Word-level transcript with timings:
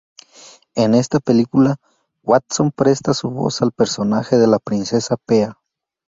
En 0.73 0.95
esta 0.95 1.19
película, 1.19 1.75
Watson 2.23 2.71
presta 2.71 3.13
su 3.13 3.29
voz 3.29 3.61
al 3.61 3.71
personaje 3.71 4.35
de 4.35 4.47
la 4.47 4.57
princesa 4.57 5.15
Pea. 5.27 5.59